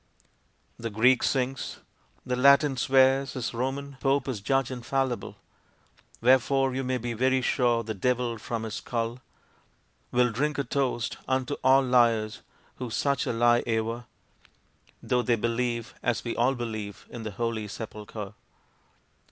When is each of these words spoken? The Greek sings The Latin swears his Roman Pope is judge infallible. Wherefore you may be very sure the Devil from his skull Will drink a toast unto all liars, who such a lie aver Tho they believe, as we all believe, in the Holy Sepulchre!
The 0.79 0.89
Greek 0.89 1.21
sings 1.21 1.77
The 2.25 2.35
Latin 2.35 2.75
swears 2.75 3.33
his 3.33 3.53
Roman 3.53 3.97
Pope 3.99 4.27
is 4.27 4.41
judge 4.41 4.71
infallible. 4.71 5.35
Wherefore 6.21 6.73
you 6.73 6.83
may 6.83 6.97
be 6.97 7.13
very 7.13 7.43
sure 7.43 7.83
the 7.83 7.93
Devil 7.93 8.39
from 8.39 8.63
his 8.63 8.73
skull 8.73 9.19
Will 10.11 10.31
drink 10.31 10.57
a 10.57 10.63
toast 10.63 11.17
unto 11.27 11.53
all 11.63 11.83
liars, 11.83 12.41
who 12.77 12.89
such 12.89 13.27
a 13.27 13.31
lie 13.31 13.61
aver 13.67 14.05
Tho 15.03 15.21
they 15.21 15.35
believe, 15.35 15.93
as 16.01 16.23
we 16.23 16.35
all 16.35 16.55
believe, 16.55 17.05
in 17.11 17.21
the 17.21 17.29
Holy 17.29 17.67
Sepulchre! 17.67 18.33